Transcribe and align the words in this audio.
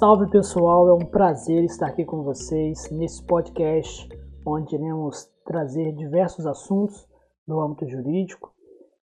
Salve 0.00 0.30
pessoal, 0.30 0.88
é 0.88 0.94
um 0.94 1.04
prazer 1.04 1.62
estar 1.62 1.88
aqui 1.88 2.06
com 2.06 2.22
vocês 2.22 2.90
nesse 2.90 3.22
podcast 3.22 4.08
onde 4.46 4.74
iremos 4.74 5.30
trazer 5.44 5.92
diversos 5.92 6.46
assuntos 6.46 7.06
no 7.46 7.60
âmbito 7.60 7.86
jurídico. 7.86 8.50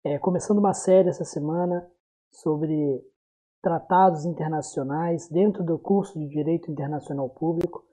É, 0.04 0.19
começando 0.19 0.57
uma 0.57 0.73
série 0.73 1.07
essa 1.07 1.23
semana 1.23 1.89
sobre 2.29 3.01
tratados 3.61 4.25
internacionais 4.25 5.29
dentro 5.29 5.64
do 5.64 5.79
curso 5.79 6.19
de 6.19 6.27
Direito 6.27 6.69
Internacional 6.69 7.29
Público. 7.29 7.86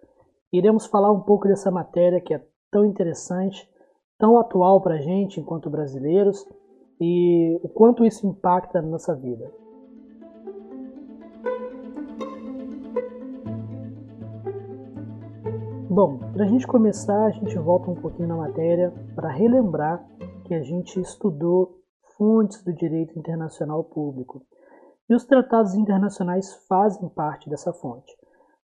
Iremos 0.52 0.86
falar 0.86 1.12
um 1.12 1.20
pouco 1.20 1.46
dessa 1.46 1.70
matéria 1.70 2.20
que 2.20 2.34
é 2.34 2.44
tão 2.72 2.84
interessante, 2.84 3.70
tão 4.18 4.36
atual 4.36 4.80
para 4.80 4.96
a 4.96 5.00
gente 5.00 5.38
enquanto 5.38 5.70
brasileiros 5.70 6.44
e 7.00 7.56
o 7.62 7.68
quanto 7.68 8.04
isso 8.04 8.26
impacta 8.26 8.82
na 8.82 8.88
nossa 8.88 9.14
vida. 9.14 9.48
Bom, 15.92 16.18
para 16.32 16.44
a 16.44 16.46
gente 16.46 16.68
começar, 16.68 17.26
a 17.26 17.30
gente 17.30 17.58
volta 17.58 17.90
um 17.90 17.96
pouquinho 17.96 18.28
na 18.28 18.36
matéria 18.36 18.94
para 19.16 19.28
relembrar 19.28 20.00
que 20.44 20.54
a 20.54 20.62
gente 20.62 21.00
estudou 21.00 21.80
fontes 22.16 22.62
do 22.62 22.72
direito 22.72 23.18
internacional 23.18 23.82
público. 23.82 24.40
E 25.08 25.14
os 25.16 25.24
tratados 25.24 25.74
internacionais 25.74 26.54
fazem 26.68 27.08
parte 27.08 27.50
dessa 27.50 27.72
fonte. 27.72 28.16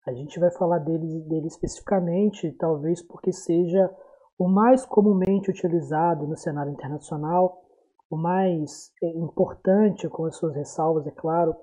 A 0.05 0.11
gente 0.11 0.37
vai 0.37 0.51
falar 0.51 0.79
dele, 0.79 1.21
dele 1.21 1.47
especificamente, 1.47 2.51
talvez 2.59 3.01
porque 3.01 3.31
seja 3.31 3.89
o 4.37 4.49
mais 4.49 4.85
comumente 4.85 5.49
utilizado 5.49 6.27
no 6.27 6.35
cenário 6.35 6.73
internacional, 6.73 7.63
o 8.09 8.17
mais 8.17 8.91
é, 9.01 9.07
importante, 9.17 10.09
com 10.09 10.25
as 10.25 10.35
suas 10.35 10.53
ressalvas, 10.53 11.07
é 11.07 11.11
claro, 11.11 11.55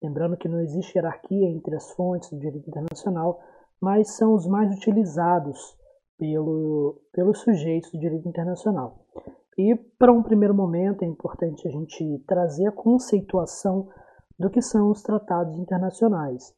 lembrando 0.00 0.36
que 0.36 0.48
não 0.48 0.60
existe 0.60 0.96
hierarquia 0.96 1.48
entre 1.48 1.74
as 1.74 1.90
fontes 1.94 2.30
do 2.30 2.38
direito 2.38 2.68
internacional, 2.68 3.40
mas 3.80 4.16
são 4.16 4.34
os 4.34 4.46
mais 4.46 4.74
utilizados 4.74 5.76
pelo, 6.18 7.00
pelos 7.12 7.40
sujeitos 7.40 7.90
do 7.92 7.98
direito 7.98 8.28
internacional. 8.28 8.98
E, 9.56 9.74
para 9.98 10.12
um 10.12 10.22
primeiro 10.22 10.54
momento, 10.54 11.02
é 11.02 11.06
importante 11.06 11.66
a 11.66 11.70
gente 11.70 12.22
trazer 12.26 12.66
a 12.66 12.72
conceituação 12.72 13.88
do 14.38 14.48
que 14.50 14.62
são 14.62 14.90
os 14.90 15.02
tratados 15.02 15.58
internacionais. 15.58 16.54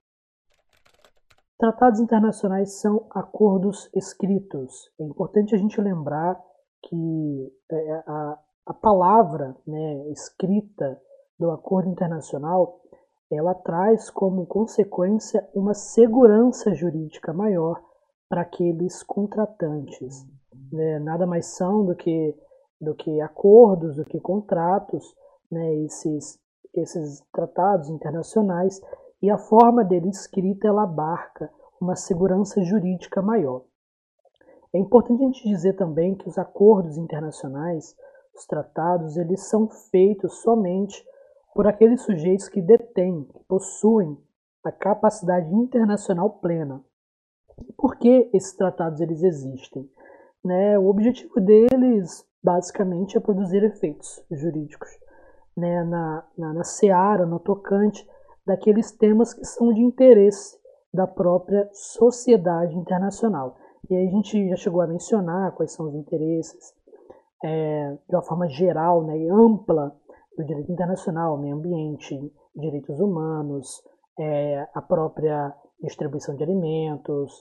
Tratados 1.58 2.00
internacionais 2.00 2.80
são 2.80 3.06
acordos 3.10 3.90
escritos. 3.94 4.90
É 4.98 5.04
importante 5.04 5.54
a 5.54 5.58
gente 5.58 5.80
lembrar 5.80 6.38
que 6.82 7.52
é, 7.70 7.92
a, 8.06 8.38
a 8.66 8.74
palavra 8.74 9.56
né, 9.66 10.08
escrita 10.10 11.00
do 11.38 11.50
acordo 11.50 11.88
internacional 11.88 12.79
ela 13.30 13.54
traz 13.54 14.10
como 14.10 14.44
consequência 14.46 15.48
uma 15.54 15.72
segurança 15.72 16.74
jurídica 16.74 17.32
maior 17.32 17.80
para 18.28 18.42
aqueles 18.42 19.02
contratantes. 19.02 20.26
Né? 20.72 20.98
Nada 20.98 21.26
mais 21.26 21.46
são 21.46 21.84
do 21.84 21.94
que, 21.94 22.36
do 22.80 22.94
que 22.94 23.20
acordos, 23.20 23.96
do 23.96 24.04
que 24.04 24.18
contratos, 24.20 25.14
né? 25.50 25.74
esses, 25.84 26.38
esses 26.74 27.22
tratados 27.32 27.88
internacionais, 27.88 28.80
e 29.22 29.30
a 29.30 29.38
forma 29.38 29.84
dele 29.84 30.08
escrita 30.08 30.66
ela 30.66 30.84
abarca 30.84 31.50
uma 31.80 31.94
segurança 31.94 32.62
jurídica 32.62 33.22
maior. 33.22 33.64
É 34.72 34.78
importante 34.78 35.22
a 35.22 35.26
gente 35.26 35.48
dizer 35.48 35.74
também 35.74 36.14
que 36.14 36.28
os 36.28 36.38
acordos 36.38 36.96
internacionais, 36.96 37.96
os 38.34 38.46
tratados, 38.46 39.16
eles 39.16 39.48
são 39.48 39.68
feitos 39.68 40.40
somente 40.40 41.04
por 41.54 41.66
aqueles 41.66 42.02
sujeitos 42.02 42.48
que 42.48 42.60
detêm, 42.60 43.24
que 43.24 43.44
possuem 43.44 44.16
a 44.64 44.72
capacidade 44.72 45.52
internacional 45.54 46.30
plena. 46.38 46.84
Por 47.76 47.96
que 47.96 48.30
esses 48.32 48.54
tratados 48.56 49.00
eles 49.00 49.22
existem? 49.22 49.88
Né, 50.44 50.78
o 50.78 50.86
objetivo 50.86 51.40
deles, 51.40 52.24
basicamente, 52.42 53.16
é 53.16 53.20
produzir 53.20 53.62
efeitos 53.62 54.24
jurídicos 54.30 54.88
né, 55.56 55.84
na, 55.84 56.24
na, 56.36 56.54
na 56.54 56.64
seara, 56.64 57.26
no 57.26 57.38
tocante 57.38 58.06
daqueles 58.46 58.90
temas 58.92 59.34
que 59.34 59.44
são 59.44 59.72
de 59.72 59.82
interesse 59.82 60.58
da 60.92 61.06
própria 61.06 61.68
sociedade 61.72 62.76
internacional. 62.76 63.56
E 63.88 63.94
aí 63.94 64.06
a 64.08 64.10
gente 64.10 64.48
já 64.48 64.56
chegou 64.56 64.80
a 64.80 64.86
mencionar 64.86 65.52
quais 65.52 65.72
são 65.72 65.86
os 65.86 65.94
interesses, 65.94 66.74
é, 67.44 67.96
de 68.08 68.14
uma 68.14 68.22
forma 68.22 68.48
geral 68.48 69.04
né, 69.04 69.18
e 69.18 69.28
ampla, 69.28 69.94
do 70.36 70.44
direito 70.44 70.72
internacional, 70.72 71.38
meio 71.38 71.56
ambiente, 71.56 72.16
direitos 72.54 72.98
humanos, 73.00 73.82
é, 74.18 74.68
a 74.74 74.82
própria 74.82 75.54
distribuição 75.82 76.36
de 76.36 76.42
alimentos, 76.42 77.32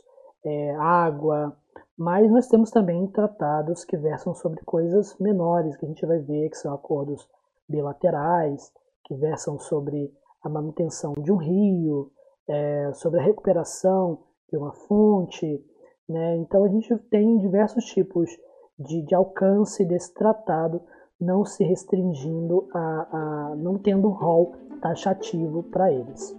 é, 0.45 0.75
água, 0.75 1.57
mas 1.97 2.31
nós 2.31 2.47
temos 2.47 2.71
também 2.71 3.07
tratados 3.07 3.83
que 3.83 3.97
versam 3.97 4.33
sobre 4.33 4.63
coisas 4.63 5.17
menores, 5.19 5.75
que 5.75 5.85
a 5.85 5.89
gente 5.89 6.05
vai 6.05 6.19
ver 6.19 6.49
que 6.49 6.57
são 6.57 6.73
acordos 6.73 7.27
bilaterais, 7.67 8.71
que 9.05 9.15
versam 9.15 9.59
sobre 9.59 10.09
a 10.41 10.49
manutenção 10.49 11.13
de 11.13 11.31
um 11.31 11.35
rio, 11.35 12.09
é, 12.47 12.91
sobre 12.93 13.19
a 13.19 13.23
recuperação 13.23 14.23
de 14.49 14.57
uma 14.57 14.71
fonte. 14.71 15.61
Né? 16.07 16.37
Então 16.37 16.63
a 16.63 16.69
gente 16.69 16.97
tem 17.09 17.37
diversos 17.39 17.83
tipos 17.85 18.29
de, 18.77 19.01
de 19.03 19.13
alcance 19.13 19.83
desse 19.85 20.13
tratado 20.13 20.81
não 21.19 21.43
se 21.43 21.63
restringindo 21.63 22.67
a, 22.73 23.07
a 23.11 23.55
não 23.55 23.77
tendo 23.77 24.07
um 24.07 24.11
rol 24.11 24.53
taxativo 24.81 25.63
para 25.63 25.91
eles. 25.91 26.37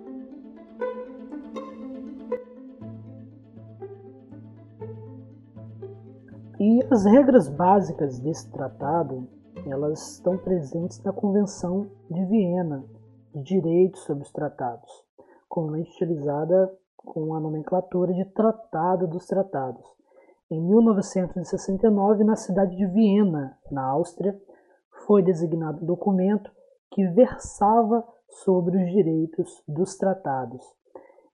E 6.58 6.86
as 6.91 7.04
regras 7.06 7.48
básicas 7.48 8.18
desse 8.18 8.50
tratado, 8.50 9.26
elas 9.66 10.12
estão 10.12 10.36
presentes 10.36 11.02
na 11.02 11.12
Convenção 11.12 11.86
de 12.10 12.22
Viena 12.26 12.84
de 13.34 13.42
Direitos 13.42 14.02
sobre 14.02 14.24
os 14.24 14.30
Tratados, 14.30 14.91
comumente 15.48 15.91
utilizada 15.92 16.70
com 16.98 17.34
a 17.34 17.41
nomenclatura 17.41 18.12
de 18.12 18.26
Tratado 18.26 19.06
dos 19.06 19.26
Tratados. 19.26 19.84
Em 20.50 20.60
1969, 20.60 22.24
na 22.24 22.36
cidade 22.36 22.76
de 22.76 22.86
Viena, 22.86 23.56
na 23.70 23.82
Áustria, 23.82 24.38
foi 25.10 25.25
designado 25.25 25.82
um 25.82 25.87
documento 25.87 26.53
que 26.93 27.04
versava 27.09 28.06
sobre 28.44 28.81
os 28.81 28.93
direitos 28.93 29.60
dos 29.66 29.97
tratados. 29.97 30.62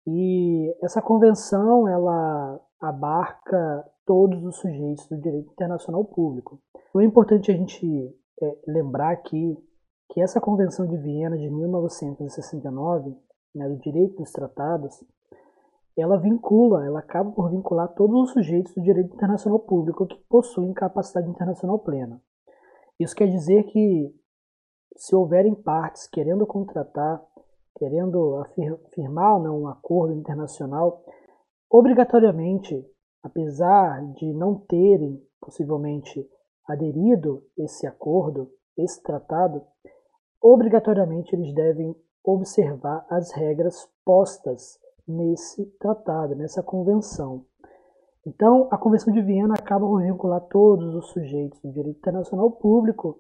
E 0.07 0.75
essa 0.83 1.03
convenção 1.03 1.87
ela 1.87 2.59
abarca 2.81 3.85
todos 4.07 4.43
os 4.43 4.57
sujeitos 4.57 5.07
do 5.09 5.21
direito 5.21 5.53
internacional 5.53 6.07
público. 6.07 6.59
Então, 6.89 7.03
é 7.03 7.05
importante 7.05 7.53
a 7.53 7.55
gente 7.55 7.87
é, 8.41 8.59
lembrar 8.67 9.11
aqui 9.11 9.63
que 10.09 10.23
essa 10.23 10.41
Convenção 10.41 10.87
de 10.87 10.97
Viena 10.97 11.37
de 11.37 11.51
1969, 11.51 13.15
né, 13.55 13.69
do 13.69 13.77
direito 13.77 14.17
dos 14.17 14.33
tratados, 14.33 15.05
ela 15.99 16.17
vincula, 16.17 16.87
ela 16.87 17.01
acaba 17.01 17.31
por 17.31 17.51
vincular 17.51 17.89
todos 17.89 18.23
os 18.23 18.33
sujeitos 18.33 18.73
do 18.75 18.81
direito 18.81 19.15
internacional 19.15 19.59
público 19.59 20.07
que 20.07 20.17
possuem 20.31 20.73
capacidade 20.73 21.29
internacional 21.29 21.79
plena. 21.79 22.19
Isso 22.99 23.15
quer 23.15 23.29
dizer 23.29 23.65
que 23.65 24.15
se 24.97 25.15
houverem 25.15 25.55
partes 25.55 26.07
querendo 26.07 26.47
contratar, 26.47 27.23
querendo 27.77 28.43
firmar 28.95 29.39
um 29.39 29.69
acordo 29.69 30.15
internacional, 30.15 31.05
obrigatoriamente, 31.71 32.85
apesar 33.23 34.03
de 34.15 34.33
não 34.33 34.59
terem 34.61 35.23
possivelmente 35.41 36.27
aderido 36.67 37.45
esse 37.57 37.87
acordo, 37.87 38.51
esse 38.77 39.03
tratado, 39.03 39.63
obrigatoriamente 40.41 41.35
eles 41.35 41.55
devem 41.55 41.95
observar 42.25 43.07
as 43.11 43.31
regras 43.33 43.89
postas 44.05 44.79
nesse 45.07 45.67
tratado, 45.79 46.35
nessa 46.35 46.63
convenção. 46.63 47.45
Então, 48.27 48.67
a 48.73 48.77
Convenção 48.77 49.15
de 49.15 49.23
Viena 49.23 49.55
acaba 49.55 49.87
por 49.87 50.03
vincular 50.03 50.41
todos 50.51 50.93
os 50.97 51.11
sujeitos 51.11 51.61
do 51.61 51.71
direito 51.71 51.99
internacional 51.99 52.51
público 52.51 53.17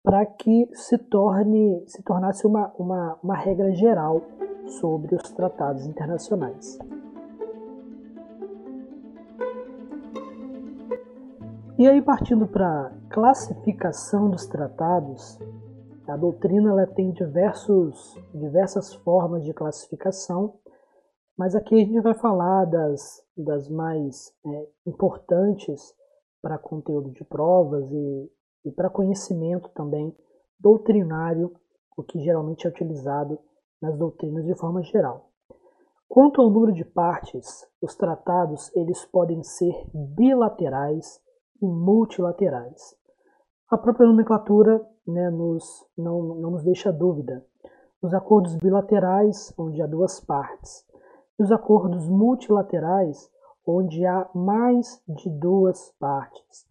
para 0.00 0.24
que 0.24 0.68
se 0.72 0.96
torne 0.96 1.82
se 1.88 2.02
tornasse 2.04 2.46
uma, 2.46 2.72
uma, 2.78 3.18
uma 3.20 3.34
regra 3.34 3.72
geral 3.74 4.22
sobre 4.66 5.16
os 5.16 5.32
tratados 5.32 5.86
internacionais. 5.86 6.78
E 11.76 11.88
aí, 11.88 12.00
partindo 12.00 12.46
para 12.46 12.92
classificação 13.10 14.30
dos 14.30 14.46
tratados, 14.46 15.36
a 16.06 16.16
doutrina 16.16 16.70
ela 16.70 16.86
tem 16.86 17.10
diversos, 17.10 18.16
diversas 18.32 18.94
formas 18.94 19.42
de 19.42 19.52
classificação 19.52 20.54
mas 21.36 21.54
aqui 21.54 21.74
a 21.74 21.78
gente 21.78 22.00
vai 22.00 22.14
falar 22.14 22.64
das, 22.64 23.22
das 23.36 23.68
mais 23.68 24.32
é, 24.46 24.68
importantes 24.86 25.94
para 26.40 26.58
conteúdo 26.58 27.10
de 27.10 27.24
provas 27.24 27.90
e, 27.90 28.30
e 28.66 28.72
para 28.72 28.90
conhecimento 28.90 29.68
também 29.70 30.14
doutrinário, 30.58 31.52
o 31.96 32.02
que 32.02 32.22
geralmente 32.22 32.66
é 32.66 32.70
utilizado 32.70 33.38
nas 33.80 33.96
doutrinas 33.98 34.44
de 34.44 34.54
forma 34.54 34.82
geral. 34.82 35.30
Quanto 36.08 36.40
ao 36.40 36.50
número 36.50 36.72
de 36.72 36.84
partes, 36.84 37.66
os 37.82 37.96
tratados 37.96 38.74
eles 38.76 39.04
podem 39.04 39.42
ser 39.42 39.74
bilaterais 39.92 41.20
e 41.60 41.66
multilaterais. 41.66 42.94
A 43.70 43.76
própria 43.76 44.06
nomenclatura 44.06 44.80
né, 45.06 45.30
nos, 45.30 45.64
não, 45.96 46.22
não 46.22 46.50
nos 46.52 46.62
deixa 46.62 46.92
dúvida. 46.92 47.44
Os 48.00 48.14
acordos 48.14 48.54
bilaterais, 48.56 49.52
onde 49.58 49.82
há 49.82 49.86
duas 49.86 50.20
partes, 50.20 50.83
os 51.38 51.50
acordos 51.50 52.08
multilaterais, 52.08 53.30
onde 53.66 54.04
há 54.06 54.28
mais 54.34 55.02
de 55.08 55.30
duas 55.30 55.90
partes. 55.98 56.66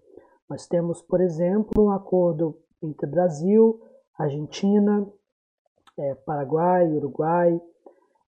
Nós 0.49 0.67
temos, 0.67 1.01
por 1.01 1.21
exemplo, 1.21 1.85
um 1.85 1.91
acordo 1.91 2.57
entre 2.81 3.07
Brasil, 3.07 3.81
Argentina, 4.17 5.07
é, 5.97 6.15
Paraguai, 6.15 6.87
Uruguai, 6.91 7.59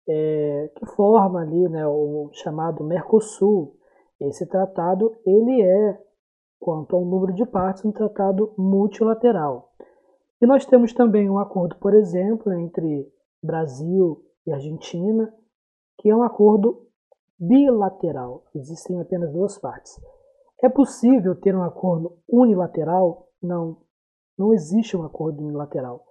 é, 0.08 0.70
que 0.76 0.86
forma 0.86 1.40
ali 1.40 1.68
né, 1.68 1.86
o 1.86 2.30
chamado 2.32 2.84
Mercosul. 2.84 3.76
Esse 4.20 4.46
tratado 4.46 5.14
ele 5.26 5.62
é, 5.62 5.98
quanto 6.58 6.96
ao 6.96 7.04
número 7.04 7.34
de 7.34 7.44
partes, 7.44 7.84
um 7.84 7.92
tratado 7.92 8.54
multilateral. 8.56 9.72
E 10.40 10.46
nós 10.46 10.64
temos 10.66 10.92
também 10.92 11.28
um 11.28 11.38
acordo, 11.38 11.76
por 11.76 11.94
exemplo, 11.94 12.52
entre 12.52 13.06
Brasil 13.42 14.22
e 14.46 14.52
Argentina, 14.52 15.32
que 16.04 16.10
é 16.10 16.14
um 16.14 16.22
acordo 16.22 16.86
bilateral. 17.40 18.44
Existem 18.54 19.00
apenas 19.00 19.32
duas 19.32 19.56
partes. 19.56 19.98
É 20.62 20.68
possível 20.68 21.34
ter 21.34 21.56
um 21.56 21.62
acordo 21.62 22.18
unilateral? 22.28 23.26
Não, 23.42 23.78
não 24.36 24.52
existe 24.52 24.94
um 24.94 25.02
acordo 25.02 25.42
unilateral 25.42 26.04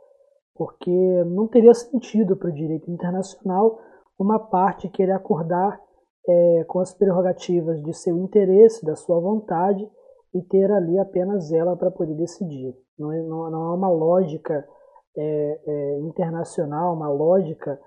porque 0.56 0.92
não 1.25 1.48
teria 1.48 1.74
sentido 1.74 2.36
para 2.36 2.50
o 2.50 2.54
direito 2.54 2.90
internacional 2.90 3.80
uma 4.18 4.40
parte 4.40 4.90
querer 4.90 5.12
acordar 5.12 5.80
é, 6.28 6.63
com 6.68 6.80
as 6.80 6.94
prerrogativas 6.94 7.81
de 7.84 7.94
seu 7.94 8.18
interesse, 8.18 8.84
da 8.84 8.96
sua 8.96 9.19
vontade, 9.19 9.88
e 10.34 10.42
ter 10.42 10.72
ali 10.72 10.98
apenas 10.98 11.51
ela 11.51 11.75
para 11.75 11.92
poder 11.92 12.16
decidir. 12.16 12.75
Não, 12.98 13.12
é, 13.12 13.22
não, 13.22 13.51
não 13.51 13.63
há 13.63 13.75
uma 13.75 13.89
lógica 13.89 14.68
é, 15.16 15.60
é, 15.68 16.00
internacional, 16.00 16.96
uma 16.96 17.10
lógica 17.10 17.80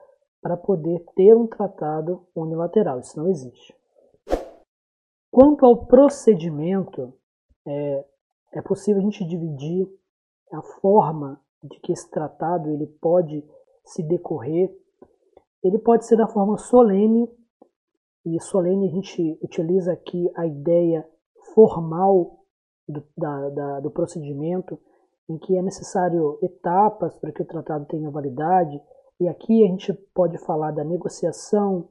para 0.43 0.56
poder 0.56 1.05
ter 1.15 1.35
um 1.35 1.47
tratado 1.47 2.27
unilateral. 2.35 3.00
Isso 3.00 3.19
não 3.19 3.29
existe. 3.29 3.75
Quanto 5.31 5.67
ao 5.67 5.87
procedimento, 5.87 7.12
é, 7.67 8.05
é 8.55 8.62
possível 8.62 9.00
a 9.00 9.05
gente 9.05 9.25
dividir 9.25 9.88
a 10.53 10.62
forma 10.81 11.41
de 11.62 11.79
que 11.81 11.93
esse 11.93 12.09
tratado 12.11 12.71
ele 12.71 12.87
pode 12.87 13.44
se 13.85 14.03
decorrer, 14.03 14.75
ele 15.62 15.79
pode 15.79 16.06
ser 16.06 16.17
da 16.17 16.29
forma 16.29 16.56
solene, 16.56 17.29
e 18.25 18.41
solene 18.41 18.88
a 18.88 18.91
gente 18.91 19.38
utiliza 19.43 19.93
aqui 19.93 20.31
a 20.37 20.47
ideia 20.47 21.06
formal 21.55 22.41
do, 22.88 23.03
da, 23.17 23.49
da, 23.50 23.81
do 23.81 23.91
procedimento, 23.91 24.79
em 25.29 25.38
que 25.38 25.56
é 25.56 25.62
necessário 25.62 26.38
etapas 26.43 27.17
para 27.19 27.33
que 27.33 27.43
o 27.43 27.47
tratado 27.47 27.85
tenha 27.87 28.11
validade, 28.11 28.81
e 29.18 29.28
aqui 29.28 29.64
a 29.64 29.68
gente 29.68 29.92
pode 30.14 30.36
falar 30.38 30.72
da 30.72 30.84
negociação, 30.84 31.88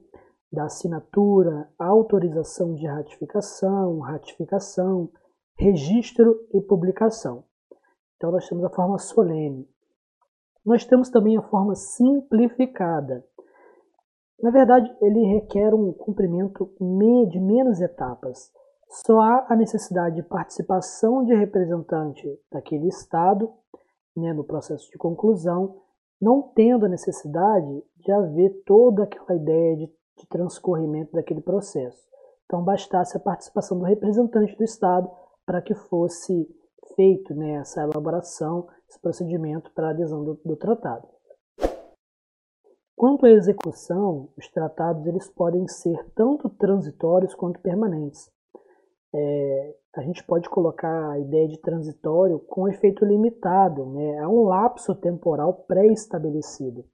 da 0.52 0.64
assinatura, 0.64 1.68
autorização 1.78 2.74
de 2.74 2.86
ratificação, 2.86 3.98
ratificação, 3.98 5.10
registro 5.58 6.38
e 6.54 6.60
publicação. 6.60 7.44
Então 8.16 8.30
nós 8.30 8.48
temos 8.48 8.64
a 8.64 8.70
forma 8.70 8.98
solene. 8.98 9.68
Nós 10.64 10.84
temos 10.84 11.10
também 11.10 11.36
a 11.36 11.42
forma 11.42 11.74
simplificada. 11.74 13.24
Na 14.42 14.50
verdade, 14.50 14.94
ele 15.00 15.24
requer 15.34 15.74
um 15.74 15.92
cumprimento 15.92 16.72
de 17.28 17.40
menos 17.40 17.80
etapas. 17.80 18.52
Só 18.88 19.20
há 19.20 19.46
a 19.48 19.56
necessidade 19.56 20.16
de 20.16 20.22
participação 20.22 21.24
de 21.24 21.34
representante 21.34 22.26
daquele 22.52 22.88
Estado 22.88 23.52
né, 24.16 24.32
no 24.32 24.44
processo 24.44 24.90
de 24.90 24.98
conclusão, 24.98 25.82
não 26.20 26.42
tendo 26.54 26.86
a 26.86 26.88
necessidade 26.88 27.82
de 27.96 28.12
haver 28.12 28.62
toda 28.64 29.04
aquela 29.04 29.34
ideia 29.34 29.76
de, 29.76 29.86
de 29.86 30.26
transcorrimento 30.28 31.12
daquele 31.12 31.40
processo. 31.40 32.06
Então, 32.44 32.62
bastasse 32.62 33.16
a 33.16 33.20
participação 33.20 33.78
do 33.78 33.84
representante 33.84 34.56
do 34.56 34.64
Estado 34.64 35.10
para 35.44 35.60
que 35.60 35.74
fosse 35.74 36.48
feito 36.94 37.34
né, 37.34 37.54
essa 37.54 37.82
elaboração, 37.82 38.68
esse 38.88 38.98
procedimento 39.00 39.70
para 39.72 39.88
a 39.88 39.90
adesão 39.90 40.24
do, 40.24 40.40
do 40.44 40.56
tratado. 40.56 41.06
Quanto 42.96 43.26
à 43.26 43.30
execução, 43.30 44.30
os 44.38 44.48
tratados 44.48 45.06
eles 45.06 45.28
podem 45.28 45.68
ser 45.68 46.02
tanto 46.14 46.48
transitórios 46.48 47.34
quanto 47.34 47.60
permanentes. 47.60 48.30
É, 49.18 49.74
a 49.96 50.02
gente 50.02 50.22
pode 50.24 50.46
colocar 50.50 51.12
a 51.12 51.18
ideia 51.18 51.48
de 51.48 51.58
transitório 51.58 52.38
com 52.38 52.68
efeito 52.68 53.02
limitado, 53.02 53.86
né? 53.86 54.16
é 54.16 54.28
um 54.28 54.42
lapso 54.42 54.94
temporal 54.94 55.64
pré-estabelecido. 55.66 56.84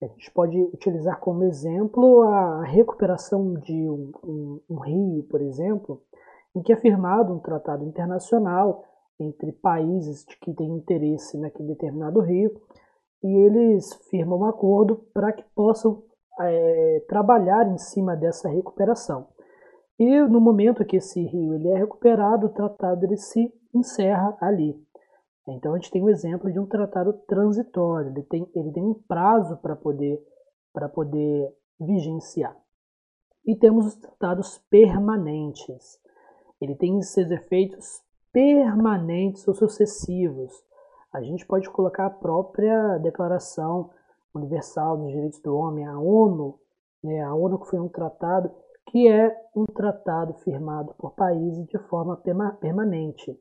A 0.00 0.06
gente 0.06 0.30
pode 0.30 0.56
utilizar 0.62 1.18
como 1.18 1.42
exemplo 1.42 2.22
a 2.22 2.62
recuperação 2.62 3.54
de 3.54 3.90
um, 3.90 4.12
um, 4.24 4.60
um 4.70 4.78
rio, 4.78 5.24
por 5.24 5.42
exemplo, 5.42 6.00
em 6.54 6.62
que 6.62 6.72
é 6.72 6.76
firmado 6.76 7.34
um 7.34 7.40
tratado 7.40 7.84
internacional 7.84 8.84
entre 9.18 9.52
países 9.52 10.24
que 10.24 10.54
têm 10.54 10.76
interesse 10.76 11.36
naquele 11.36 11.70
determinado 11.70 12.20
rio 12.20 12.50
e 13.22 13.28
eles 13.28 13.92
firmam 14.08 14.38
um 14.38 14.44
acordo 14.46 15.04
para 15.12 15.32
que 15.32 15.44
possam 15.54 16.02
é, 16.40 17.04
trabalhar 17.08 17.66
em 17.70 17.76
cima 17.76 18.16
dessa 18.16 18.48
recuperação. 18.48 19.26
E 20.00 20.18
no 20.22 20.40
momento 20.40 20.82
que 20.82 20.96
esse 20.96 21.22
rio 21.22 21.52
ele 21.52 21.68
é 21.68 21.76
recuperado, 21.76 22.46
o 22.46 22.50
tratado 22.54 23.04
ele 23.04 23.18
se 23.18 23.52
encerra 23.74 24.34
ali. 24.40 24.74
Então 25.46 25.74
a 25.74 25.76
gente 25.76 25.90
tem 25.90 26.02
um 26.02 26.08
exemplo 26.08 26.50
de 26.50 26.58
um 26.58 26.64
tratado 26.64 27.12
transitório, 27.28 28.10
ele 28.10 28.22
tem, 28.22 28.50
ele 28.54 28.72
tem 28.72 28.82
um 28.82 28.94
prazo 28.94 29.58
para 29.58 29.76
poder, 29.76 30.18
para 30.72 30.88
poder 30.88 31.54
vigenciar. 31.78 32.56
E 33.44 33.54
temos 33.54 33.88
os 33.88 33.96
tratados 33.96 34.56
permanentes. 34.70 36.00
Ele 36.58 36.74
tem 36.74 37.02
seus 37.02 37.30
efeitos 37.30 38.02
permanentes 38.32 39.46
ou 39.46 39.52
sucessivos. 39.52 40.64
A 41.12 41.20
gente 41.20 41.44
pode 41.44 41.68
colocar 41.68 42.06
a 42.06 42.10
própria 42.10 42.96
Declaração 42.98 43.90
Universal 44.34 44.96
dos 44.96 45.08
Direitos 45.08 45.40
do 45.40 45.54
Homem, 45.54 45.84
a 45.84 45.98
ONU, 45.98 46.58
né, 47.04 47.20
a 47.22 47.34
ONU 47.34 47.58
que 47.58 47.68
foi 47.68 47.80
um 47.80 47.88
tratado 47.88 48.50
que 48.90 49.06
é 49.08 49.32
um 49.54 49.64
tratado 49.66 50.34
firmado 50.40 50.92
por 50.98 51.14
países 51.14 51.64
de 51.68 51.78
forma 51.88 52.16
permanente. 52.60 53.38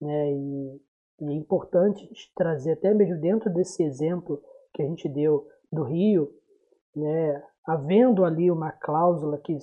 Né, 0.00 0.32
e, 0.32 0.80
e 1.20 1.30
é 1.30 1.34
importante 1.34 2.08
trazer 2.34 2.72
até 2.72 2.92
mesmo 2.92 3.20
dentro 3.20 3.52
desse 3.52 3.82
exemplo 3.82 4.42
que 4.74 4.82
a 4.82 4.86
gente 4.86 5.08
deu 5.08 5.46
do 5.72 5.84
Rio, 5.84 6.28
né, 6.96 7.42
havendo 7.64 8.24
ali 8.24 8.50
uma 8.50 8.72
cláusula 8.72 9.38
que 9.38 9.56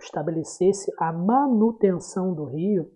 estabelecesse 0.00 0.90
a 0.98 1.12
manutenção 1.12 2.34
do 2.34 2.44
Rio, 2.44 2.90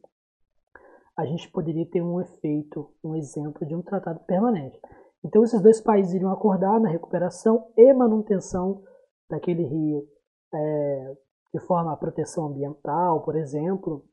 a 1.16 1.26
gente 1.26 1.50
poderia 1.50 1.88
ter 1.90 2.02
um 2.02 2.20
efeito, 2.20 2.90
um 3.04 3.14
exemplo 3.14 3.66
de 3.66 3.74
um 3.74 3.82
tratado 3.82 4.20
permanente. 4.20 4.80
Então, 5.22 5.44
esses 5.44 5.60
dois 5.62 5.80
países 5.80 6.14
iriam 6.14 6.32
acordar 6.32 6.80
na 6.80 6.88
recuperação 6.88 7.70
e 7.76 7.92
manutenção 7.92 8.82
daquele 9.28 9.64
rio 9.64 10.06
é, 10.52 11.16
de 11.54 11.60
forma 11.60 11.92
à 11.92 11.96
proteção 11.96 12.46
ambiental, 12.48 13.22
por 13.22 13.36
exemplo, 13.36 14.04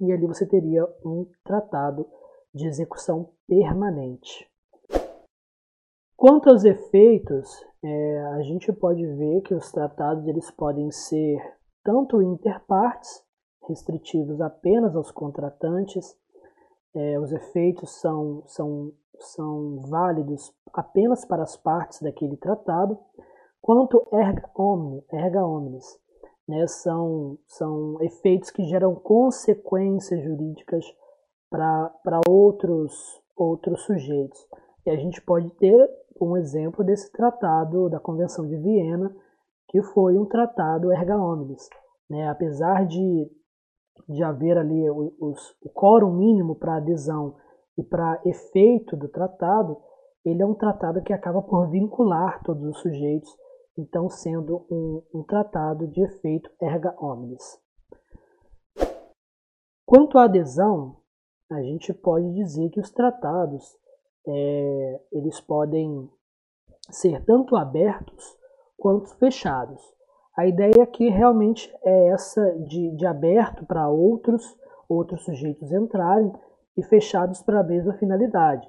e 0.00 0.12
ali 0.12 0.26
você 0.26 0.44
teria 0.44 0.84
um 1.06 1.24
tratado 1.44 2.04
de 2.52 2.66
execução 2.66 3.30
permanente. 3.46 4.50
Quanto 6.16 6.50
aos 6.50 6.64
efeitos, 6.64 7.64
é, 7.80 8.20
a 8.34 8.42
gente 8.42 8.72
pode 8.72 9.06
ver 9.06 9.42
que 9.42 9.54
os 9.54 9.70
tratados 9.70 10.26
eles 10.26 10.50
podem 10.50 10.90
ser 10.90 11.38
tanto 11.84 12.20
interpartes, 12.20 13.22
restritivos 13.68 14.40
apenas 14.40 14.96
aos 14.96 15.12
contratantes, 15.12 16.18
é, 16.92 17.20
os 17.20 17.30
efeitos 17.30 18.00
são, 18.00 18.42
são, 18.46 18.92
são 19.20 19.80
válidos 19.88 20.52
apenas 20.72 21.24
para 21.24 21.44
as 21.44 21.56
partes 21.56 22.02
daquele 22.02 22.36
tratado, 22.36 22.98
quanto 23.62 24.08
erga, 24.12 24.50
omni, 24.56 25.04
erga 25.12 25.46
omnes. 25.46 26.02
Né, 26.46 26.66
são, 26.66 27.38
são 27.46 27.96
efeitos 28.02 28.50
que 28.50 28.64
geram 28.64 28.94
consequências 28.94 30.22
jurídicas 30.22 30.84
para 31.50 32.20
outros, 32.28 32.92
outros 33.34 33.82
sujeitos. 33.82 34.38
E 34.84 34.90
a 34.90 34.96
gente 34.96 35.22
pode 35.22 35.48
ter 35.56 35.88
um 36.20 36.36
exemplo 36.36 36.84
desse 36.84 37.10
tratado 37.12 37.88
da 37.88 37.98
Convenção 37.98 38.46
de 38.46 38.56
Viena, 38.58 39.14
que 39.68 39.82
foi 39.82 40.18
um 40.18 40.26
tratado 40.26 40.92
erga 40.92 41.16
omnes. 41.16 41.66
Né? 42.10 42.28
Apesar 42.28 42.86
de 42.86 43.30
de 44.08 44.22
haver 44.22 44.58
ali 44.58 44.90
os, 44.90 45.56
o 45.62 45.70
quórum 45.70 46.12
mínimo 46.12 46.54
para 46.56 46.76
adesão 46.76 47.36
e 47.78 47.82
para 47.82 48.20
efeito 48.24 48.96
do 48.96 49.08
tratado, 49.08 49.76
ele 50.24 50.42
é 50.42 50.46
um 50.46 50.54
tratado 50.54 51.02
que 51.02 51.12
acaba 51.12 51.42
por 51.42 51.68
vincular 51.68 52.42
todos 52.42 52.64
os 52.64 52.78
sujeitos 52.80 53.30
então 53.76 54.08
sendo 54.08 54.66
um, 54.70 55.02
um 55.14 55.22
tratado 55.22 55.86
de 55.88 56.02
efeito 56.02 56.50
erga 56.60 56.94
omnes. 57.00 57.60
Quanto 59.86 60.18
à 60.18 60.24
adesão, 60.24 60.96
a 61.50 61.60
gente 61.62 61.92
pode 61.92 62.32
dizer 62.34 62.70
que 62.70 62.80
os 62.80 62.90
tratados 62.90 63.76
é, 64.26 65.00
eles 65.12 65.40
podem 65.40 66.10
ser 66.90 67.24
tanto 67.24 67.56
abertos 67.56 68.36
quanto 68.76 69.14
fechados. 69.16 69.82
A 70.36 70.46
ideia 70.46 70.82
aqui 70.82 71.08
realmente 71.08 71.72
é 71.84 72.08
essa 72.08 72.42
de, 72.66 72.90
de 72.96 73.06
aberto 73.06 73.64
para 73.66 73.88
outros, 73.88 74.44
outros 74.88 75.24
sujeitos 75.24 75.70
entrarem 75.70 76.32
e 76.76 76.82
fechados 76.82 77.42
para 77.42 77.60
a 77.60 77.64
mesma 77.64 77.94
finalidade. 77.94 78.68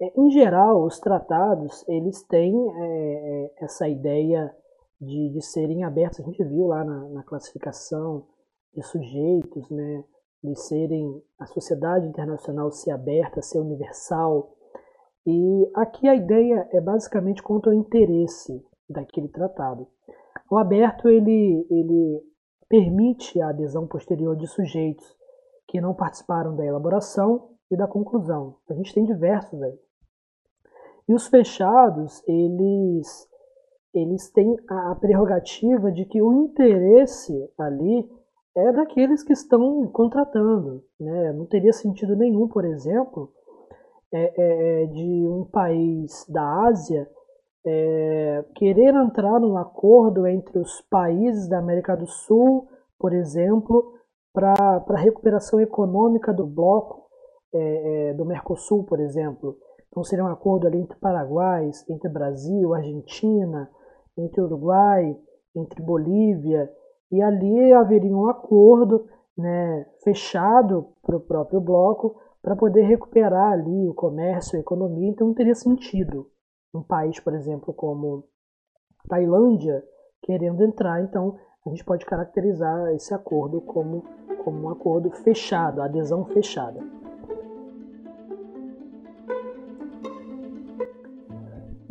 É, 0.00 0.20
em 0.20 0.30
geral, 0.30 0.84
os 0.84 0.98
tratados 0.98 1.84
eles 1.88 2.22
têm 2.24 2.54
é, 2.54 2.84
é, 2.84 3.64
essa 3.64 3.88
ideia 3.88 4.54
de, 5.00 5.30
de 5.30 5.42
serem 5.42 5.84
abertos. 5.84 6.20
A 6.20 6.24
gente 6.24 6.42
viu 6.44 6.66
lá 6.66 6.84
na, 6.84 7.08
na 7.10 7.22
classificação 7.22 8.26
de 8.74 8.82
sujeitos, 8.82 9.70
né, 9.70 10.04
de 10.42 10.54
serem 10.58 11.22
a 11.38 11.46
sociedade 11.46 12.06
internacional 12.06 12.70
ser 12.70 12.90
aberta, 12.90 13.40
ser 13.40 13.60
universal. 13.60 14.54
E 15.26 15.70
aqui 15.74 16.08
a 16.08 16.14
ideia 16.14 16.68
é 16.72 16.80
basicamente 16.80 17.42
quanto 17.42 17.70
ao 17.70 17.74
interesse 17.74 18.62
daquele 18.88 19.28
tratado. 19.28 19.86
O 20.50 20.58
aberto 20.58 21.08
ele, 21.08 21.66
ele 21.70 22.20
permite 22.68 23.40
a 23.40 23.48
adesão 23.48 23.86
posterior 23.86 24.36
de 24.36 24.46
sujeitos 24.46 25.06
que 25.68 25.80
não 25.80 25.94
participaram 25.94 26.54
da 26.54 26.64
elaboração 26.64 27.50
e 27.70 27.76
da 27.76 27.86
conclusão. 27.86 28.56
A 28.68 28.74
gente 28.74 28.92
tem 28.92 29.04
diversos 29.04 29.62
aí. 29.62 29.78
E 31.08 31.14
os 31.14 31.26
fechados, 31.28 32.22
eles, 32.26 33.28
eles 33.94 34.30
têm 34.30 34.56
a 34.68 34.94
prerrogativa 34.94 35.92
de 35.92 36.04
que 36.06 36.22
o 36.22 36.32
interesse 36.44 37.32
ali 37.58 38.08
é 38.56 38.72
daqueles 38.72 39.22
que 39.22 39.32
estão 39.32 39.86
contratando. 39.88 40.82
Né? 40.98 41.32
Não 41.32 41.46
teria 41.46 41.72
sentido 41.72 42.16
nenhum, 42.16 42.48
por 42.48 42.64
exemplo, 42.64 43.32
é, 44.12 44.22
é, 44.22 44.82
é 44.82 44.86
de 44.86 45.26
um 45.26 45.44
país 45.44 46.24
da 46.28 46.66
Ásia 46.66 47.08
é, 47.66 48.44
querer 48.54 48.94
entrar 48.94 49.40
num 49.40 49.56
acordo 49.56 50.26
entre 50.26 50.58
os 50.58 50.82
países 50.82 51.48
da 51.48 51.58
América 51.58 51.96
do 51.96 52.06
Sul, 52.06 52.68
por 52.98 53.12
exemplo, 53.12 53.94
para 54.32 54.84
a 54.88 54.96
recuperação 54.96 55.60
econômica 55.60 56.32
do 56.32 56.46
bloco 56.46 57.04
é, 57.54 58.10
é, 58.10 58.14
do 58.14 58.24
Mercosul, 58.24 58.84
por 58.84 59.00
exemplo. 59.00 59.56
Então 59.94 60.02
seria 60.02 60.24
um 60.24 60.28
acordo 60.28 60.66
ali 60.66 60.80
entre 60.80 60.98
Paraguai, 60.98 61.70
entre 61.88 62.08
Brasil, 62.08 62.74
Argentina, 62.74 63.70
entre 64.18 64.40
Uruguai, 64.40 65.16
entre 65.54 65.80
Bolívia, 65.80 66.68
e 67.12 67.22
ali 67.22 67.72
haveria 67.72 68.10
um 68.10 68.28
acordo 68.28 69.06
né, 69.38 69.86
fechado 70.02 70.88
para 71.00 71.16
o 71.16 71.20
próprio 71.20 71.60
bloco 71.60 72.20
para 72.42 72.56
poder 72.56 72.82
recuperar 72.82 73.52
ali 73.52 73.88
o 73.88 73.94
comércio, 73.94 74.58
a 74.58 74.60
economia, 74.60 75.10
então 75.10 75.28
não 75.28 75.34
teria 75.34 75.54
sentido 75.54 76.28
um 76.74 76.82
país, 76.82 77.20
por 77.20 77.32
exemplo, 77.32 77.72
como 77.72 78.24
Tailândia, 79.08 79.80
querendo 80.22 80.64
entrar, 80.64 81.04
então 81.04 81.38
a 81.64 81.70
gente 81.70 81.84
pode 81.84 82.04
caracterizar 82.04 82.92
esse 82.94 83.14
acordo 83.14 83.60
como, 83.60 84.02
como 84.42 84.62
um 84.62 84.70
acordo 84.70 85.08
fechado, 85.12 85.80
adesão 85.80 86.24
fechada. 86.24 86.80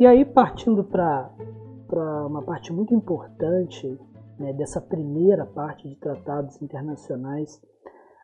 E 0.04 0.06
aí, 0.06 0.22
partindo 0.22 0.84
para 0.84 2.26
uma 2.26 2.42
parte 2.42 2.70
muito 2.70 2.94
importante 2.94 3.98
né, 4.38 4.52
dessa 4.52 4.78
primeira 4.78 5.46
parte 5.46 5.88
de 5.88 5.96
tratados 5.96 6.60
internacionais, 6.60 7.58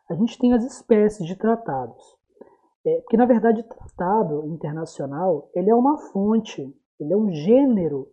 a 0.07 0.13
gente 0.13 0.37
tem 0.37 0.53
as 0.53 0.63
espécies 0.63 1.25
de 1.25 1.35
tratados. 1.35 1.97
É, 2.85 3.01
porque, 3.01 3.17
na 3.17 3.25
verdade, 3.25 3.63
tratado 3.63 4.45
internacional 4.45 5.49
ele 5.55 5.71
é 5.71 5.75
uma 5.75 5.97
fonte, 5.97 6.71
ele 6.99 7.13
é 7.13 7.17
um 7.17 7.31
gênero 7.31 8.07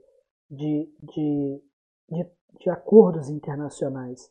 de, 0.50 0.90
de, 1.02 1.62
de, 2.08 2.26
de 2.60 2.70
acordos 2.70 3.28
internacionais. 3.28 4.30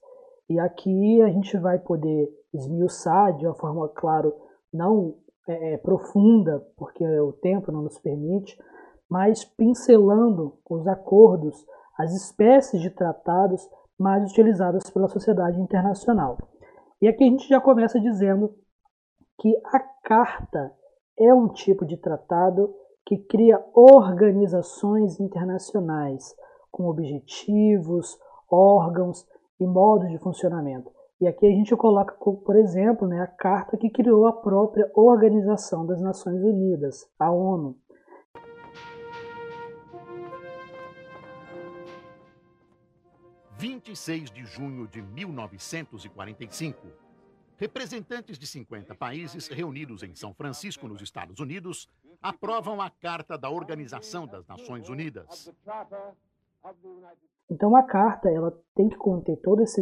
E 0.49 0.59
aqui 0.59 1.21
a 1.21 1.29
gente 1.29 1.55
vai 1.59 1.77
poder 1.77 2.27
esmiuçar 2.51 3.37
de 3.37 3.45
uma 3.45 3.53
forma, 3.53 3.87
claro, 3.89 4.33
não 4.73 5.13
é, 5.47 5.73
é 5.73 5.77
profunda, 5.77 6.59
porque 6.75 7.05
o 7.19 7.33
tempo 7.33 7.71
não 7.71 7.83
nos 7.83 7.99
permite, 7.99 8.57
mas 9.09 9.45
pincelando 9.45 10.57
os 10.69 10.87
acordos, 10.87 11.65
as 11.97 12.13
espécies 12.13 12.81
de 12.81 12.89
tratados 12.89 13.67
mais 13.97 14.29
utilizadas 14.31 14.89
pela 14.89 15.07
sociedade 15.07 15.59
internacional. 15.59 16.37
E 17.01 17.07
aqui 17.07 17.23
a 17.23 17.27
gente 17.27 17.47
já 17.47 17.59
começa 17.59 17.99
dizendo 17.99 18.53
que 19.39 19.55
a 19.65 19.79
carta 20.03 20.73
é 21.17 21.33
um 21.33 21.47
tipo 21.47 21.85
de 21.85 21.97
tratado 21.97 22.73
que 23.05 23.17
cria 23.17 23.63
organizações 23.73 25.19
internacionais 25.19 26.35
com 26.71 26.87
objetivos, 26.87 28.17
órgãos 28.51 29.25
e 29.59 29.65
modos 29.65 30.09
de 30.09 30.17
funcionamento. 30.19 30.91
E 31.19 31.27
aqui 31.27 31.47
a 31.47 31.49
gente 31.49 31.75
coloca, 31.75 32.13
por 32.15 32.55
exemplo, 32.55 33.07
né, 33.07 33.19
a 33.21 33.27
carta 33.27 33.75
que 33.75 33.89
criou 33.89 34.27
a 34.27 34.33
própria 34.33 34.91
Organização 34.93 35.85
das 35.85 35.99
Nações 35.99 36.43
Unidas, 36.43 37.09
a 37.17 37.31
ONU. 37.31 37.75
26 43.57 44.29
de 44.29 44.45
junho 44.45 44.87
de 44.87 45.01
1945. 45.01 46.87
Representantes 47.57 48.37
de 48.37 48.45
50 48.45 48.93
países 48.93 49.47
reunidos 49.47 50.03
em 50.03 50.13
São 50.13 50.31
Francisco, 50.31 50.87
nos 50.87 51.01
Estados 51.01 51.39
Unidos, 51.39 51.89
aprovam 52.21 52.79
a 52.79 52.91
Carta 52.91 53.35
da 53.35 53.49
Organização 53.49 54.27
das 54.27 54.45
Nações 54.45 54.87
Unidas. 54.89 55.51
Então 57.49 57.75
a 57.75 57.81
carta 57.81 58.29
ela 58.29 58.55
tem 58.75 58.89
que 58.89 58.97
conter 58.97 59.37
todo 59.37 59.63
esse 59.63 59.81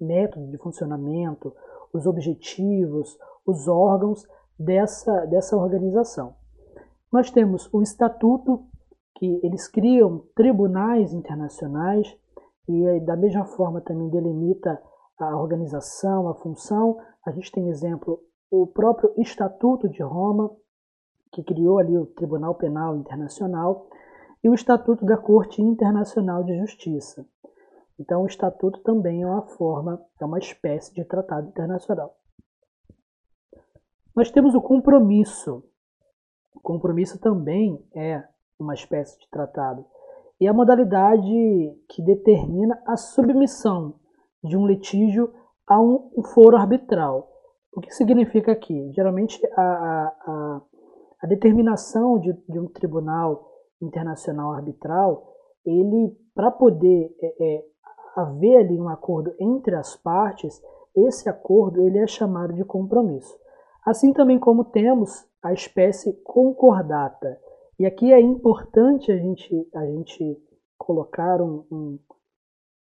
método 0.00 0.50
de 0.50 0.56
funcionamento, 0.56 1.54
os 1.92 2.06
objetivos, 2.06 3.18
os 3.44 3.68
órgãos 3.68 4.26
dessa, 4.58 5.26
dessa 5.26 5.56
organização. 5.56 6.34
Nós 7.12 7.30
temos 7.30 7.68
o 7.70 7.82
estatuto, 7.82 8.64
que 9.16 9.40
eles 9.42 9.68
criam 9.68 10.24
tribunais 10.34 11.12
internacionais 11.12 12.16
e 12.68 13.00
da 13.00 13.16
mesma 13.16 13.44
forma 13.44 13.80
também 13.80 14.08
delimita 14.08 14.80
a 15.18 15.36
organização, 15.36 16.28
a 16.28 16.34
função. 16.34 16.98
A 17.26 17.30
gente 17.30 17.50
tem 17.52 17.68
exemplo 17.68 18.20
o 18.50 18.66
próprio 18.66 19.12
Estatuto 19.18 19.88
de 19.88 20.02
Roma, 20.02 20.50
que 21.32 21.42
criou 21.42 21.78
ali 21.78 21.96
o 21.96 22.06
Tribunal 22.06 22.54
Penal 22.54 22.96
Internacional, 22.96 23.88
e 24.42 24.48
o 24.48 24.54
Estatuto 24.54 25.04
da 25.04 25.16
Corte 25.16 25.60
Internacional 25.60 26.42
de 26.42 26.58
Justiça. 26.58 27.26
Então, 27.98 28.22
o 28.22 28.26
Estatuto 28.26 28.80
também 28.80 29.22
é 29.22 29.26
uma 29.26 29.42
forma, 29.42 30.02
é 30.18 30.24
uma 30.24 30.38
espécie 30.38 30.94
de 30.94 31.04
tratado 31.04 31.48
internacional. 31.48 32.16
Nós 34.16 34.30
temos 34.30 34.54
o 34.54 34.62
compromisso. 34.62 35.62
O 36.54 36.60
compromisso 36.60 37.18
também 37.18 37.86
é 37.94 38.26
uma 38.58 38.74
espécie 38.74 39.18
de 39.18 39.28
tratado 39.28 39.84
e 40.40 40.48
a 40.48 40.52
modalidade 40.52 41.28
que 41.88 42.02
determina 42.02 42.80
a 42.86 42.96
submissão 42.96 43.94
de 44.42 44.56
um 44.56 44.66
litígio 44.66 45.32
a 45.68 45.80
um 45.80 46.22
foro 46.34 46.56
arbitral. 46.56 47.28
O 47.72 47.80
que 47.80 47.94
significa 47.94 48.50
aqui? 48.50 48.90
Geralmente, 48.92 49.38
a, 49.56 49.62
a, 49.62 50.60
a 51.22 51.26
determinação 51.26 52.18
de, 52.18 52.32
de, 52.48 52.58
um 52.58 52.66
tribunal 52.66 53.48
internacional 53.80 54.52
arbitral, 54.52 55.28
ele, 55.64 56.16
para 56.34 56.50
poder 56.50 57.14
é, 57.22 57.26
é, 57.26 57.64
haver 58.16 58.56
ali 58.58 58.80
um 58.80 58.88
acordo 58.88 59.32
entre 59.38 59.76
as 59.76 59.94
partes, 59.94 60.60
esse 60.96 61.28
acordo 61.28 61.82
ele 61.82 61.98
é 61.98 62.06
chamado 62.06 62.52
de 62.54 62.64
compromisso. 62.64 63.38
Assim 63.86 64.12
também 64.12 64.38
como 64.38 64.64
temos 64.64 65.24
a 65.42 65.52
espécie 65.52 66.12
concordata, 66.24 67.38
e 67.80 67.86
aqui 67.86 68.12
é 68.12 68.20
importante 68.20 69.10
a 69.10 69.16
gente, 69.16 69.70
a 69.74 69.86
gente 69.86 70.38
colocar 70.76 71.40
um, 71.40 71.64
um, 71.72 71.98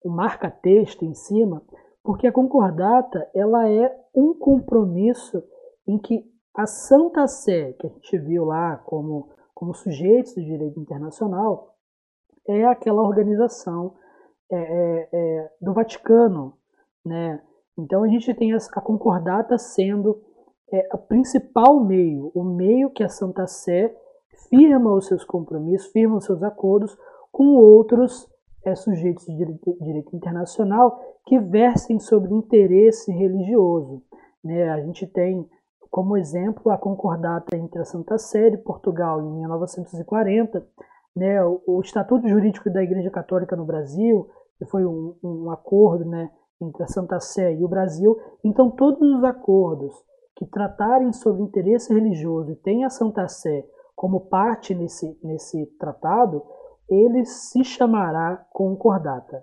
um 0.05 0.09
marca-texto 0.11 1.03
em 1.03 1.15
cima, 1.15 1.63
porque 2.03 2.27
a 2.27 2.31
concordata 2.31 3.27
ela 3.33 3.67
é 3.67 3.91
um 4.13 4.35
compromisso 4.35 5.43
em 5.87 5.97
que 5.97 6.23
a 6.55 6.67
Santa 6.67 7.27
Sé, 7.27 7.73
que 7.73 7.87
a 7.87 7.89
gente 7.89 8.19
viu 8.19 8.45
lá 8.45 8.77
como, 8.85 9.31
como 9.55 9.73
sujeitos 9.73 10.35
do 10.35 10.43
direito 10.43 10.79
internacional, 10.79 11.75
é 12.47 12.63
aquela 12.63 13.01
organização 13.01 13.95
é, 14.51 14.57
é, 14.57 15.09
é, 15.11 15.51
do 15.59 15.73
Vaticano. 15.73 16.55
Né? 17.03 17.41
Então 17.79 18.03
a 18.03 18.07
gente 18.07 18.31
tem 18.35 18.53
a, 18.53 18.57
a 18.57 18.81
concordata 18.81 19.57
sendo 19.57 20.21
é, 20.71 20.87
o 20.93 20.99
principal 20.99 21.83
meio, 21.83 22.31
o 22.35 22.43
meio 22.43 22.91
que 22.91 23.03
a 23.03 23.09
Santa 23.09 23.47
Sé 23.47 23.91
firma 24.53 24.93
os 24.93 25.07
seus 25.07 25.25
compromissos, 25.25 25.91
firma 25.91 26.17
os 26.17 26.25
seus 26.25 26.43
acordos 26.43 26.95
com 27.31 27.55
outros 27.55 28.29
é, 28.63 28.75
sujeitos 28.75 29.25
de 29.25 29.35
direito, 29.35 30.15
internacional 30.15 31.01
que 31.25 31.39
versem 31.39 31.99
sobre 31.99 32.31
interesse 32.31 33.11
religioso. 33.11 34.03
Né? 34.43 34.69
A 34.69 34.79
gente 34.81 35.07
tem 35.07 35.49
como 35.89 36.15
exemplo 36.15 36.71
a 36.71 36.77
concordata 36.77 37.55
entre 37.57 37.81
a 37.81 37.85
Santa 37.85 38.19
Sé 38.19 38.49
e 38.49 38.57
Portugal 38.57 39.21
em 39.21 39.39
1940, 39.39 40.63
né? 41.15 41.43
o, 41.43 41.61
o 41.65 41.81
Estatuto 41.81 42.27
Jurídico 42.27 42.69
da 42.69 42.83
Igreja 42.83 43.09
Católica 43.09 43.55
no 43.55 43.65
Brasil, 43.65 44.29
que 44.59 44.65
foi 44.65 44.85
um, 44.85 45.15
um 45.23 45.49
acordo 45.49 46.05
né, 46.05 46.29
entre 46.61 46.83
a 46.83 46.87
Santa 46.87 47.19
Sé 47.19 47.55
e 47.55 47.63
o 47.63 47.67
Brasil. 47.67 48.15
Então, 48.43 48.69
todos 48.69 49.01
os 49.01 49.23
acordos 49.23 49.93
que 50.35 50.45
tratarem 50.45 51.11
sobre 51.11 51.41
interesse 51.41 51.91
religioso 51.91 52.51
e 52.51 52.55
tenham 52.55 52.85
a 52.85 52.91
Santa 52.91 53.27
Sé 53.27 53.65
como 54.03 54.19
parte 54.19 54.75
nesse, 54.75 55.17
nesse 55.23 55.65
tratado, 55.79 56.43
ele 56.89 57.23
se 57.23 57.63
chamará 57.63 58.45
concordata. 58.51 59.41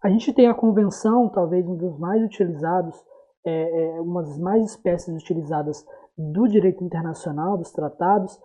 A 0.00 0.08
gente 0.08 0.32
tem 0.32 0.46
a 0.46 0.54
convenção, 0.54 1.28
talvez 1.28 1.66
um 1.66 1.74
dos 1.74 1.98
mais 1.98 2.22
utilizados, 2.22 2.94
é, 3.44 3.96
é, 3.96 4.00
uma 4.00 4.22
das 4.22 4.38
mais 4.38 4.64
espécies 4.66 5.20
utilizadas 5.20 5.84
do 6.16 6.46
direito 6.46 6.84
internacional, 6.84 7.58
dos 7.58 7.72
tratados. 7.72 8.40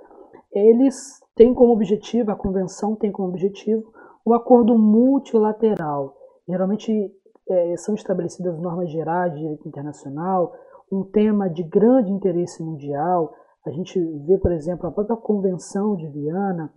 Eles 0.52 1.20
têm 1.36 1.54
como 1.54 1.72
objetivo, 1.72 2.32
a 2.32 2.36
convenção 2.36 2.96
tem 2.96 3.12
como 3.12 3.28
objetivo, 3.28 3.94
o 4.26 4.34
acordo 4.34 4.76
multilateral. 4.76 6.16
Geralmente 6.48 6.92
é, 7.48 7.78
são 7.78 7.94
estabelecidas 7.94 8.60
normas 8.60 8.90
gerais 8.90 9.34
de 9.34 9.40
direito 9.40 9.68
internacional, 9.68 10.52
um 10.92 11.04
tema 11.04 11.48
de 11.48 11.62
grande 11.62 12.12
interesse 12.12 12.64
mundial. 12.64 13.36
A 13.70 13.72
gente 13.72 14.00
vê, 14.26 14.38
por 14.40 14.52
exemplo, 14.52 14.88
a 14.88 14.92
própria 14.92 15.16
Convenção 15.16 15.96
de 15.96 16.08
Viena, 16.08 16.74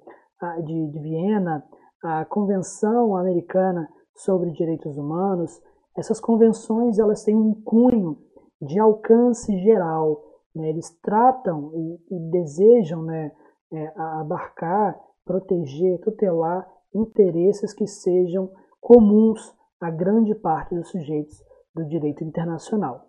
de, 0.63 0.87
de 0.89 0.99
Viena, 0.99 1.65
a 2.05 2.25
Convenção 2.27 3.17
Americana 3.17 3.89
sobre 4.15 4.51
Direitos 4.51 4.99
Humanos. 4.99 5.59
Essas 5.97 6.21
convenções 6.21 6.99
elas 6.99 7.25
têm 7.25 7.35
um 7.35 7.55
cunho 7.63 8.19
de 8.61 8.79
alcance 8.79 9.57
geral. 9.61 10.23
Né? 10.55 10.69
Eles 10.69 10.91
tratam 11.01 11.71
e, 11.75 12.17
e 12.17 12.31
desejam 12.31 13.03
né, 13.03 13.33
é, 13.73 13.93
abarcar, 13.97 15.01
proteger, 15.25 15.99
tutelar 16.01 16.69
interesses 16.95 17.73
que 17.73 17.87
sejam 17.87 18.51
comuns 18.81 19.57
a 19.81 19.91
grande 19.91 20.35
parte 20.35 20.75
dos 20.75 20.91
sujeitos 20.91 21.43
do 21.75 21.87
direito 21.87 22.23
internacional. 22.23 23.07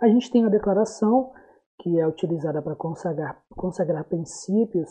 A 0.00 0.06
gente 0.06 0.30
tem 0.30 0.44
a 0.44 0.48
declaração, 0.48 1.32
que 1.82 1.98
é 1.98 2.06
utilizada 2.06 2.62
para 2.62 2.74
consagrar, 2.74 3.42
consagrar 3.56 4.04
princípios, 4.04 4.88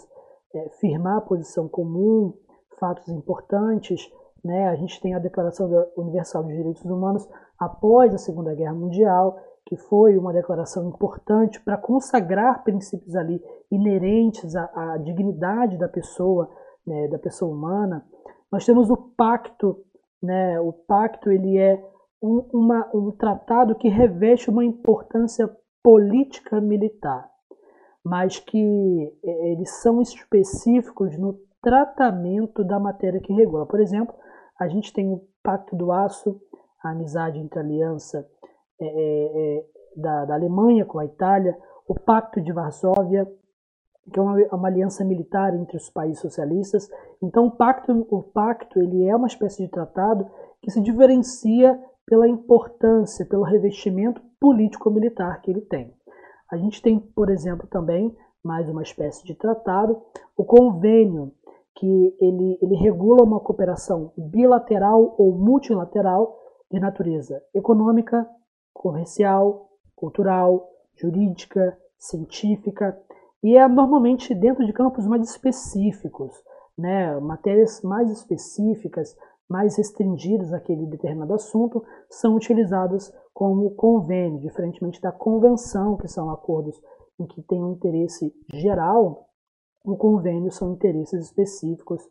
é, 0.54 0.70
firmar 0.80 1.22
posição 1.22 1.68
comum, 1.68 2.34
fatos 2.80 3.08
importantes. 3.10 4.12
Né? 4.44 4.68
A 4.68 4.76
gente 4.76 5.02
tem 5.02 5.16
a 5.16 5.20
Declaração 5.20 5.70
Universal 5.98 6.44
dos 6.44 6.54
Direitos 6.54 6.86
Humanos 6.86 7.28
após 7.58 8.14
a 8.14 8.18
Segunda 8.18 8.54
Guerra 8.54 8.74
Mundial, 8.74 9.40
que 9.66 9.78
foi 9.78 10.18
uma 10.18 10.34
declaração 10.34 10.88
importante 10.90 11.60
para 11.64 11.78
consagrar 11.78 12.64
princípios 12.64 13.16
ali 13.16 13.42
inerentes 13.72 14.56
à, 14.56 14.70
à 14.76 14.98
dignidade 14.98 15.78
da 15.78 15.88
pessoa, 15.88 16.50
né, 16.86 17.08
da 17.08 17.18
pessoa 17.18 17.52
humana. 17.56 18.06
Nós 18.52 18.66
temos 18.66 18.90
o 18.90 18.98
pacto 18.98 19.78
né? 20.22 20.60
O 20.60 20.72
pacto 20.72 21.32
ele 21.32 21.58
é 21.58 21.84
um, 22.22 22.46
uma, 22.54 22.90
um 22.94 23.12
tratado 23.12 23.76
que 23.76 23.90
reveste 23.90 24.50
uma 24.50 24.64
importância 24.64 25.50
política 25.84 26.60
militar, 26.62 27.30
mas 28.04 28.40
que 28.40 29.14
é, 29.24 29.52
eles 29.52 29.70
são 29.82 30.02
específicos 30.02 31.18
no 31.18 31.40
tratamento 31.62 32.64
da 32.64 32.80
matéria 32.80 33.22
que 33.22 33.34
regula. 33.34 33.66
Por 33.66 33.80
exemplo, 33.80 34.16
a 34.60 34.68
gente 34.68 34.94
tem 34.94 35.12
o 35.12 35.22
Pacto 35.44 35.76
do 35.76 35.92
Aço, 35.92 36.40
a 36.84 36.92
amizade 36.92 37.40
entre 37.40 37.60
a 37.60 37.62
aliança 37.62 38.28
é, 38.80 38.86
é, 38.86 39.58
é 39.60 39.66
da, 39.96 40.26
da 40.26 40.36
Alemanha 40.36 40.86
com 40.86 41.00
a 41.00 41.06
Itália, 41.06 41.58
o 41.88 41.94
Pacto 41.94 42.42
de 42.42 42.52
Varsóvia, 42.52 43.28
que 44.12 44.20
é 44.20 44.22
uma, 44.22 44.38
uma, 44.52 44.68
aliança 44.68 45.04
militar 45.04 45.54
entre 45.56 45.78
os 45.78 45.90
países 45.90 46.20
socialistas. 46.20 46.90
Então, 47.22 47.48
o 47.48 47.52
pacto, 47.52 48.08
o 48.10 48.24
pacto 48.24 48.80
ele 48.80 49.06
é 49.06 49.16
uma 49.16 49.28
espécie 49.28 49.64
de 49.64 49.70
tratado 49.70 50.28
que 50.62 50.72
se 50.72 50.82
diferencia 50.82 51.80
pela 52.06 52.28
importância, 52.28 53.26
pelo 53.26 53.44
revestimento 53.44 54.22
político-militar 54.42 55.40
que 55.42 55.52
ele 55.52 55.62
tem. 55.62 55.94
A 56.52 56.58
gente 56.58 56.82
tem, 56.82 57.00
por 57.00 57.30
exemplo, 57.30 57.68
também 57.68 58.14
mais 58.44 58.68
uma 58.68 58.82
espécie 58.82 59.24
de 59.24 59.36
tratado, 59.36 60.02
o 60.36 60.44
convênio, 60.44 61.32
que 61.76 62.18
ele, 62.20 62.58
ele 62.62 62.76
regula 62.76 63.24
uma 63.24 63.40
cooperação 63.40 64.12
bilateral 64.18 65.16
ou 65.18 65.32
multilateral 65.38 66.38
de 66.70 66.80
natureza 66.80 67.42
econômica, 67.54 68.28
comercial, 68.74 69.70
cultural, 69.96 70.68
jurídica, 70.96 71.78
científica, 71.98 73.00
e 73.44 73.56
é 73.56 73.68
normalmente 73.68 74.36
dentro 74.36 74.66
de 74.66 74.74
campos 74.74 75.08
mais 75.08 75.30
específicos, 75.30 76.32
né? 76.78 77.20
matérias 77.20 77.82
mais 77.84 78.12
específicas, 78.12 79.16
mais 79.52 79.78
restringidas 79.78 80.54
àquele 80.54 80.86
determinado 80.86 81.34
assunto, 81.34 81.84
são 82.10 82.36
utilizadas 82.36 83.14
como 83.34 83.72
convênio, 83.72 84.40
diferentemente 84.40 85.02
da 85.02 85.12
convenção, 85.12 85.98
que 85.98 86.08
são 86.08 86.30
acordos 86.32 86.82
em 87.20 87.28
que 87.28 87.42
tem 87.44 87.62
um 87.62 87.74
interesse 87.74 88.34
geral, 88.54 89.28
o 89.84 89.96
convênio 89.98 90.52
são 90.52 90.74
interesses 90.74 91.26
específicos, 91.26 92.02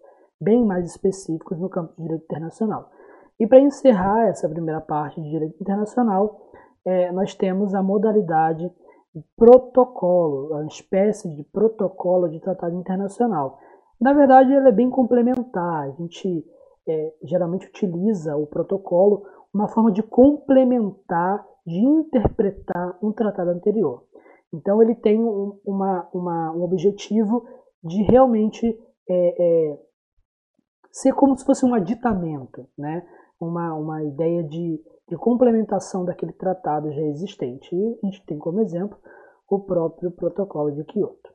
bem 0.40 0.64
mais 0.64 0.90
específicos 0.90 1.58
no 1.58 1.68
campo 1.68 1.94
de 1.96 2.02
direito 2.02 2.24
internacional. 2.24 2.90
E 3.38 3.46
para 3.46 3.60
encerrar 3.60 4.28
essa 4.28 4.48
primeira 4.48 4.80
parte 4.80 5.20
de 5.20 5.30
direito 5.30 5.56
internacional, 5.60 6.50
é, 6.84 7.10
nós 7.12 7.34
temos 7.34 7.74
a 7.74 7.82
modalidade 7.82 8.70
protocolo, 9.36 10.52
uma 10.52 10.66
espécie 10.66 11.28
de 11.34 11.42
protocolo 11.44 12.28
de 12.28 12.40
tratado 12.40 12.76
internacional. 12.76 13.58
Na 14.00 14.12
verdade, 14.12 14.52
ele 14.52 14.68
é 14.68 14.72
bem 14.72 14.90
complementar. 14.90 15.84
A 15.84 15.90
gente 15.90 16.44
é, 16.90 17.14
geralmente 17.22 17.66
utiliza 17.66 18.36
o 18.36 18.46
protocolo 18.46 19.24
uma 19.52 19.68
forma 19.68 19.90
de 19.90 20.02
complementar, 20.02 21.44
de 21.66 21.78
interpretar 21.78 22.98
um 23.02 23.12
tratado 23.12 23.50
anterior. 23.50 24.04
Então, 24.52 24.82
ele 24.82 24.94
tem 24.94 25.20
um, 25.20 25.58
uma, 25.64 26.08
uma, 26.12 26.52
um 26.52 26.62
objetivo 26.62 27.44
de 27.82 28.02
realmente 28.02 28.66
é, 29.08 29.70
é, 29.72 29.78
ser 30.90 31.12
como 31.14 31.36
se 31.36 31.44
fosse 31.44 31.64
um 31.64 31.74
aditamento, 31.74 32.66
né? 32.76 33.06
uma, 33.40 33.74
uma 33.74 34.04
ideia 34.04 34.42
de 34.42 34.80
de 35.10 35.16
complementação 35.16 36.04
daquele 36.04 36.32
tratado 36.32 36.92
já 36.92 37.02
existente. 37.02 37.74
E 37.74 37.98
a 38.02 38.06
gente 38.06 38.24
tem 38.24 38.38
como 38.38 38.60
exemplo 38.60 38.96
o 39.48 39.58
próprio 39.58 40.12
Protocolo 40.12 40.70
de 40.70 40.84
Kyoto. 40.84 41.30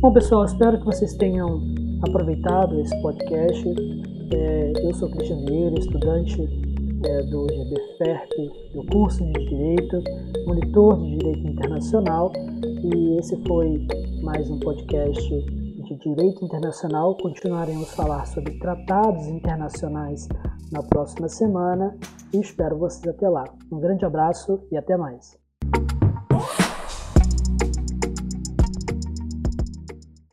Bom, 0.00 0.12
pessoal, 0.12 0.44
espero 0.44 0.78
que 0.78 0.84
vocês 0.84 1.12
tenham 1.14 1.60
aproveitado 2.06 2.78
esse 2.78 2.96
podcast. 3.02 3.68
É, 4.32 4.72
eu 4.84 4.94
sou 4.94 5.10
Cristian 5.10 5.44
Vieira, 5.44 5.76
estudante 5.76 6.40
é, 7.04 7.22
do 7.24 7.46
GBFERP, 7.46 8.30
do 8.74 8.86
curso 8.92 9.24
de 9.24 9.44
Direito, 9.46 10.00
monitor 10.46 11.00
de 11.00 11.16
Direito 11.16 11.48
Internacional, 11.48 12.32
e 12.84 13.18
esse 13.18 13.36
foi 13.42 13.88
mais 14.22 14.48
um 14.48 14.60
podcast 14.60 15.28
de 15.28 15.96
Direito 15.96 16.44
Internacional. 16.44 17.16
Continuaremos 17.16 17.90
a 17.90 17.96
falar 17.96 18.24
sobre 18.26 18.56
tratados 18.60 19.26
internacionais 19.26 20.28
na 20.70 20.80
próxima 20.80 21.28
semana 21.28 21.98
e 22.32 22.38
espero 22.38 22.78
vocês 22.78 23.04
até 23.12 23.28
lá. 23.28 23.42
Um 23.72 23.80
grande 23.80 24.04
abraço 24.04 24.60
e 24.70 24.76
até 24.76 24.96
mais. 24.96 25.47